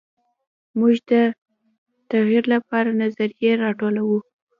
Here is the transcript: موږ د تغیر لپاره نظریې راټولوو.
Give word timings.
موږ 0.79 0.95
د 1.09 1.11
تغیر 2.11 2.43
لپاره 2.53 2.89
نظریې 3.01 3.51
راټولوو. 3.63 4.17